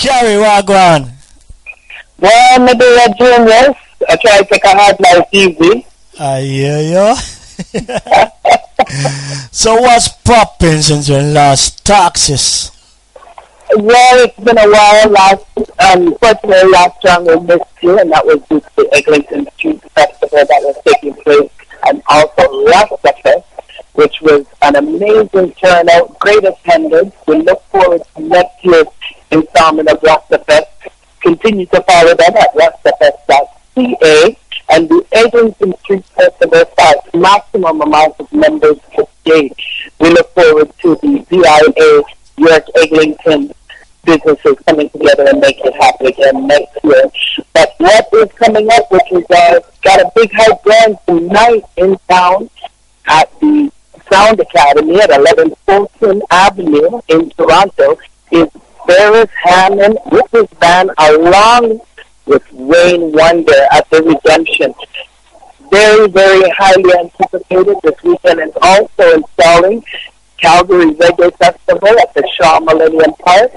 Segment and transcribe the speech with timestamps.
[0.00, 1.12] Carrie Wagwan.
[2.18, 3.76] Well, maybe a genius.
[4.08, 5.86] I try to take a hard life easy.
[6.18, 7.14] I hear you.
[9.52, 12.70] so what's popping since your last taxes?
[13.76, 15.10] Well, it's been a while.
[15.10, 19.46] Last, um, fortunately, last song we missed you, and that was due to the Eglinton
[19.58, 21.50] Street Festival that was taking place,
[21.86, 23.44] and also last Rastafest,
[23.92, 27.14] which was an amazing turnout, great attendance.
[27.28, 28.86] We look forward to next year's
[29.30, 30.66] installment of Rastafest.
[31.20, 34.38] Continue to follow them at rastafest.ca,
[34.70, 39.04] and the Eglinton Street Festival starts maximum amount of members per.
[39.30, 42.02] We look forward to the BIA
[42.38, 43.52] York Eglinton
[44.04, 47.04] businesses coming together and making it happen again next year.
[47.52, 51.96] But what is coming up, which is uh, got a big hype grand tonight in
[52.08, 52.50] town
[53.06, 53.70] at the
[54.10, 57.98] Sound Academy at 11 Fulton Avenue in Toronto,
[58.32, 58.48] is
[58.90, 61.80] Beres Hammond with his band along
[62.26, 64.74] with Wayne Wonder at the Redemption.
[65.70, 69.84] Very, very highly anticipated this weekend and also installing
[70.38, 73.52] Calgary Reggae Festival at the Shaw Millennium Park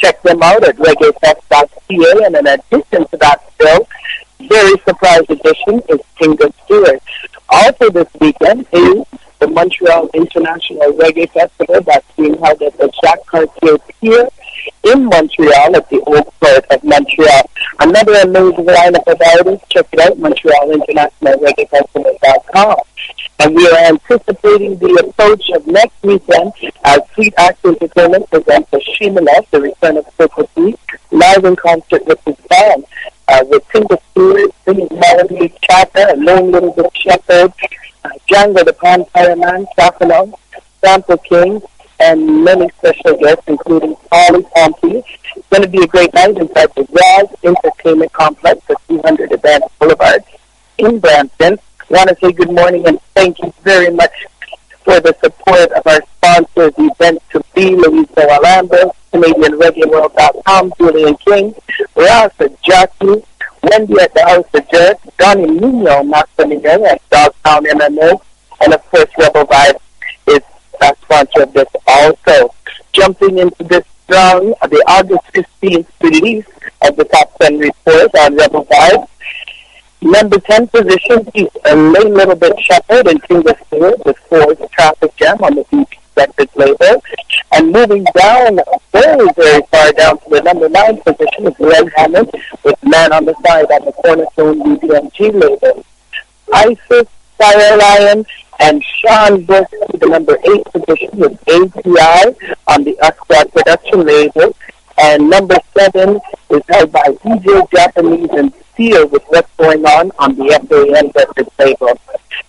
[0.00, 2.24] check them out at reggaefest.ca.
[2.24, 3.86] And in addition to that, still,
[4.40, 7.02] very surprise addition is Tinga Stewart.
[7.50, 9.04] Also this weekend is
[9.40, 14.28] the Montreal International Reggae Festival that's being held at the Jacques Cartier Pier
[14.84, 17.50] in Montreal at the Old Port of Montreal.
[17.80, 19.68] Another amazing lineup of artists.
[19.68, 22.76] Check it out, Montreal International Festival.com.
[23.40, 26.52] And we are anticipating the approach of next weekend
[26.84, 30.76] as Sweet Act Entertainment presents the Shimala, the return of Circle C,
[31.10, 32.84] live in concert with his band.
[33.28, 37.52] Uh, with Tinga Stewart, singing Melody Chatter, Lone Little Bit Shepherd,
[38.04, 40.36] uh, Django the Vampire Man, Safano,
[40.82, 41.62] Sample King,
[42.00, 45.02] and many special guests, including Ollie Pompey.
[45.36, 49.64] It's going to be a great night inside the Raz Entertainment Complex at 200 Advance
[49.78, 50.24] Boulevard
[50.78, 51.58] in Brampton.
[51.90, 54.12] want to say good morning and thank you very much
[54.84, 61.54] for the support of our sponsors, event to be Louisa Alambra, CanadianReggaeWorld.com, Julian King,
[61.94, 62.32] Ross
[62.64, 63.22] Jackie,
[63.62, 68.20] Wendy at the House of Jerk, Donnie Nino Maximilian at Dogtown MMA,
[68.62, 69.78] and of course Rebel Vibe
[70.82, 72.54] is a sponsor of this also.
[72.92, 76.46] Jumping into this strong, the August 15th release
[76.82, 79.08] of the Top 10 report on Rebel Vibe,
[80.02, 85.14] Number 10 position is a late little bit Shepherd and Tinga Stewart with Ford's Traffic
[85.16, 87.02] Jam on the BP Records label.
[87.52, 88.60] And moving down,
[88.92, 92.30] very, very far down to the number 9 position is Red Hammond
[92.64, 95.84] with Man on the Side on the Cornerstone BBMG label.
[96.54, 98.24] Isis, Fire Lion,
[98.60, 102.36] and Sean Bush to the number 8 position with API
[102.68, 104.54] on the Usquad production label.
[105.02, 110.36] And number 7 is held by DJ Japanese and Seal with what's going on on
[110.36, 112.00] the FAN record label.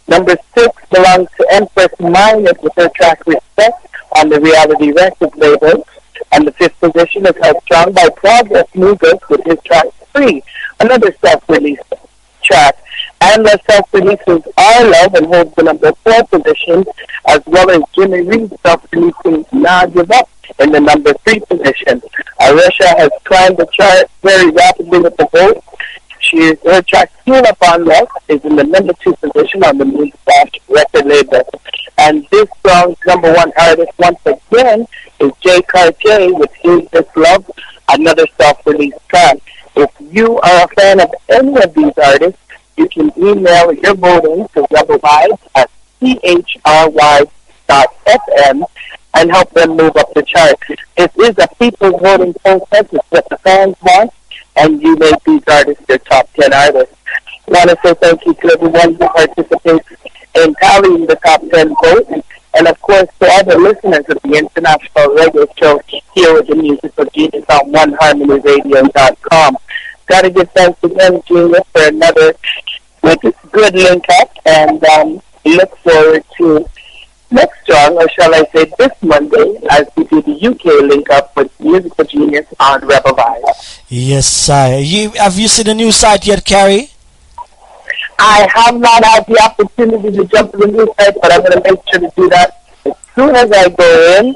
[0.08, 5.86] Number six belongs to Empress Minus with her track Respect on the Reality Records label.
[6.34, 10.44] And the fifth position is held strong by Progress Mugas with his track Free,
[10.82, 11.80] another self-release
[12.44, 12.81] track.
[13.32, 16.84] And the self-releases Our Love and holds the number four position,
[17.28, 22.02] as well as Jimmy Reed self-releasing Nah Give Up in the number three position.
[22.42, 25.64] Aresha has climbed the chart very rapidly with the vote
[26.32, 30.60] she her track Feel Upon Love is in the number two position on the Moonstache
[30.70, 31.42] record label.
[31.98, 34.88] And this song's number one artist once again
[35.20, 37.50] is Jay Cartier with Is This Love,
[37.90, 39.38] another self-released track.
[39.76, 42.41] If you are a fan of any of these artists,
[42.82, 45.00] you can email your voting to Rebel
[45.56, 45.70] at
[46.74, 47.28] chry.fm
[49.14, 50.56] and help them move up the chart.
[50.98, 52.88] It is a people's voting process.
[52.92, 54.12] It's what the fans want
[54.56, 56.96] and you make these artists your top 10 artists.
[57.48, 59.90] I want to say thank you to everyone who participates
[60.36, 62.28] in tallying the top 10 votes.
[62.54, 65.82] And of course, to all the listeners of the International Radio Show
[66.14, 69.58] here with the Music of Genius on OneHarmonyRadio.com.
[70.08, 72.34] Got to give thanks again, Genius, for another
[73.02, 76.66] good, good link up, and um, look forward to
[77.32, 81.36] next song, or shall I say this Monday, as we do the UK link up
[81.36, 83.82] with Musical Genius on Rebel Vibes.
[83.90, 84.80] Yes, sir.
[84.80, 86.90] You have you seen the new site yet, Carrie?
[88.20, 91.54] I have not had the opportunity to jump to the new site, but I'm going
[91.54, 94.36] to make sure to do that as soon as I go in,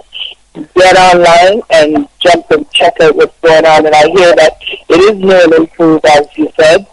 [0.76, 3.86] get online, and jump and check out what's going on.
[3.86, 4.58] And I hear that
[4.90, 6.88] it is new and improved, as you said.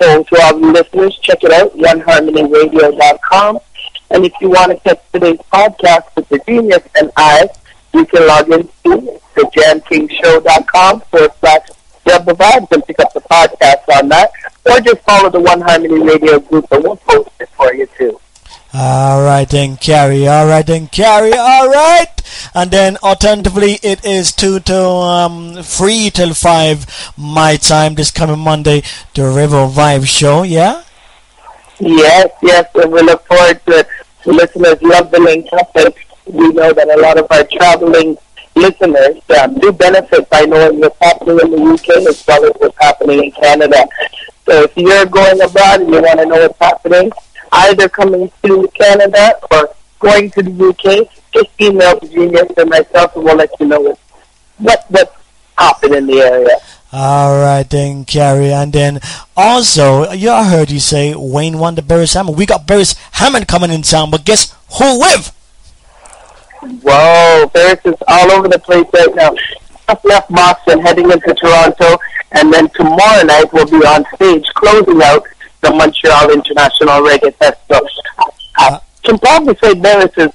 [0.00, 3.58] So to all the listeners, check it out, oneharmonyradio.com.
[4.10, 7.48] And if you want to catch today's podcast with the genius and I,
[7.92, 11.68] you can log in to thejamkingshow.com forward slash
[12.06, 14.30] Rebel Vibes and pick up the podcast on that.
[14.64, 18.18] Or just follow the One Harmony Radio group and we'll post it for you too.
[18.80, 20.28] All right then, Carrie.
[20.28, 21.32] All right then, Carrie.
[21.32, 22.06] All right.
[22.54, 26.86] And then alternatively, it is two to um three till five
[27.16, 28.82] my time this coming Monday.
[29.14, 30.44] The Rebel Vibe Show.
[30.44, 30.84] Yeah.
[31.80, 33.88] Yes, yes, and we look forward to it.
[34.24, 35.74] Listeners love the link up,
[36.26, 38.16] we know that a lot of our traveling
[38.54, 42.78] listeners um, do benefit by knowing what's happening in the UK as well as what's
[42.78, 43.86] happening in Canada.
[44.46, 47.10] So if you're going abroad and you want to know what's happening,
[47.52, 53.14] either coming to Canada or going to the UK, just email the Genius and myself,
[53.16, 53.98] and we'll let you know what
[54.58, 55.12] what what's
[55.56, 56.56] happening in the area.
[56.90, 58.52] All right then, Carrie.
[58.52, 59.00] And then
[59.36, 62.38] also, you I heard you say Wayne won the Beres Hammond.
[62.38, 65.34] We got Beres Hammond coming in town, but guess who with?
[66.60, 69.34] Whoa, Beres is all over the place right now.
[69.88, 71.98] Just left Boston, heading into Toronto,
[72.32, 75.26] and then tomorrow night we'll be on stage closing out
[75.60, 77.88] the Montreal International Reggae Festival.
[78.56, 80.32] I can probably say Beres is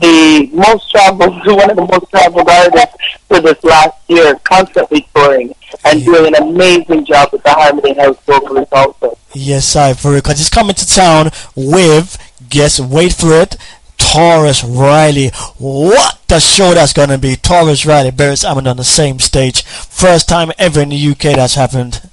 [0.00, 2.96] the most traveled, one of the most traveled artists
[3.28, 8.16] for this last year, constantly touring and doing an amazing job with the Harmony House
[8.26, 9.16] vocalist also.
[9.34, 12.18] Yes, I for it, because he's coming to town with,
[12.48, 13.56] guess, wait for it,
[13.98, 15.28] Tarrus Riley.
[15.58, 17.36] What the show that's going to be.
[17.36, 19.62] Tarrus Riley, Beres Hammond on the same stage.
[19.62, 22.08] First time ever in the UK that's happened.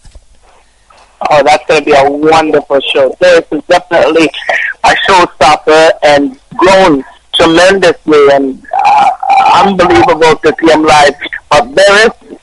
[1.30, 3.16] Oh, that's going to be a wonderful show.
[3.20, 4.30] This is definitely
[4.84, 9.10] a showstopper and grown tremendously and uh,
[9.66, 11.16] unbelievable to see him live.
[11.50, 12.38] But there is,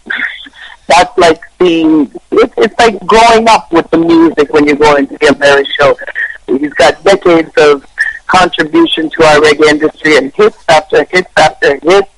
[0.88, 5.14] that's like seeing, it's, it's like growing up with the music when you go into
[5.28, 5.96] a Barry show.
[6.46, 7.86] He's got decades of
[8.26, 12.08] contribution to our reggae industry and hits after hits after hits.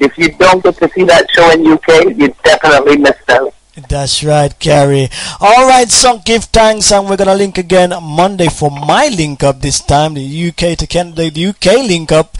[0.00, 3.54] If you don't get to see that show in UK, you definitely missed out.
[3.74, 5.08] That's right, Carrie.
[5.40, 9.62] All right, so give thanks, and we're gonna link again Monday for my link up
[9.62, 10.12] this time.
[10.12, 12.36] The UK to Canada, the UK link up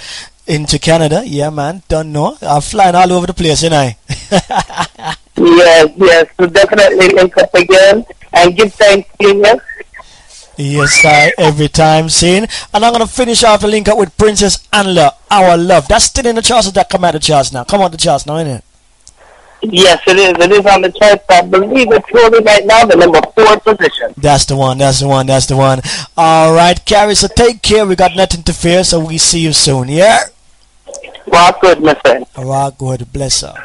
[0.46, 1.22] into Canada.
[1.24, 1.82] Yeah, man.
[1.88, 2.36] Don't know.
[2.42, 3.96] I'm flying all over the place, ain't I?
[5.38, 6.26] yes, yes.
[6.38, 8.04] So definitely link up again
[8.34, 9.60] and give thanks, Genius.
[10.58, 12.46] Yes, I every time seen.
[12.74, 15.88] And I'm gonna finish off the link up with Princess Anla, Our Love.
[15.88, 17.64] That's still in the charts that come out the charts now?
[17.64, 18.64] Come on the charts now, ain't it?
[19.62, 20.44] Yes, it is.
[20.44, 21.24] It is on the charts.
[21.30, 24.12] I believe it's holding right now the number four position.
[24.16, 24.78] That's the one.
[24.78, 25.26] That's the one.
[25.26, 25.80] That's the one.
[26.16, 27.14] All right, Carrie.
[27.14, 27.86] So take care.
[27.86, 28.82] We got nothing to fear.
[28.82, 29.88] So we see you soon.
[29.88, 30.18] Yeah.
[31.32, 32.26] Rock good, my friend.
[32.36, 33.12] Rock good.
[33.12, 33.56] Bless up.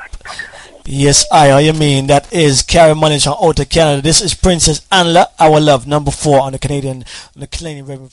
[0.86, 1.60] Yes, I.
[1.60, 2.08] You mean?
[2.08, 4.02] That is Carrie Mullings from Outer Canada.
[4.02, 7.04] This is Princess Anla, Our Love, number four on the Canadian,
[7.36, 8.08] on the Canadian River.